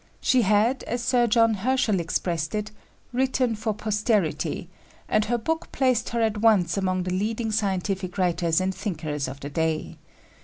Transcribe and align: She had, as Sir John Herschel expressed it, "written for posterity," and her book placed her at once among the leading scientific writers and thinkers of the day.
She 0.19 0.41
had, 0.41 0.81
as 0.85 1.03
Sir 1.03 1.27
John 1.27 1.53
Herschel 1.53 1.99
expressed 1.99 2.55
it, 2.55 2.71
"written 3.13 3.55
for 3.55 3.71
posterity," 3.71 4.67
and 5.07 5.25
her 5.25 5.37
book 5.37 5.71
placed 5.71 6.09
her 6.09 6.21
at 6.23 6.39
once 6.41 6.75
among 6.75 7.03
the 7.03 7.13
leading 7.13 7.51
scientific 7.51 8.17
writers 8.17 8.59
and 8.59 8.73
thinkers 8.73 9.27
of 9.27 9.41
the 9.41 9.49
day. 9.51 9.99